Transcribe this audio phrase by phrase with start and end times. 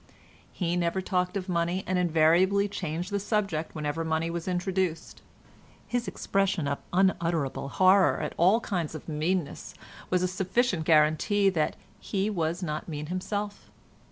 [0.51, 5.21] He never talked of money, and invariably changed the subject whenever money was introduced.
[5.85, 9.75] His expression of unutterable horror at all kinds of meanness
[10.09, 13.69] was a sufficient guarantee that he was not mean himself.